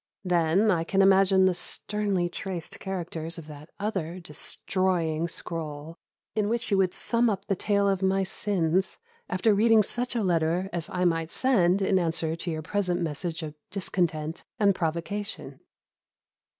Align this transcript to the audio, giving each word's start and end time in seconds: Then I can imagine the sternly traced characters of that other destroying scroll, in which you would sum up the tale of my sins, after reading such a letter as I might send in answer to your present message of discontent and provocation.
Then 0.23 0.71
I 0.71 0.83
can 0.83 1.03
imagine 1.03 1.45
the 1.45 1.53
sternly 1.53 2.27
traced 2.27 2.79
characters 2.79 3.37
of 3.37 3.45
that 3.49 3.69
other 3.79 4.19
destroying 4.19 5.27
scroll, 5.27 5.95
in 6.33 6.49
which 6.49 6.71
you 6.71 6.79
would 6.79 6.95
sum 6.95 7.29
up 7.29 7.45
the 7.45 7.55
tale 7.55 7.87
of 7.87 8.01
my 8.01 8.23
sins, 8.23 8.97
after 9.29 9.53
reading 9.53 9.83
such 9.83 10.15
a 10.15 10.23
letter 10.23 10.71
as 10.73 10.89
I 10.89 11.05
might 11.05 11.29
send 11.29 11.83
in 11.83 11.99
answer 11.99 12.35
to 12.35 12.49
your 12.49 12.63
present 12.63 12.99
message 12.99 13.43
of 13.43 13.53
discontent 13.69 14.43
and 14.57 14.73
provocation. 14.73 15.59